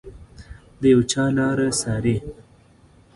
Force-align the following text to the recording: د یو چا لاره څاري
د 0.81 0.83
یو 0.93 1.01
چا 1.11 1.23
لاره 1.37 1.67
څاري 1.81 2.17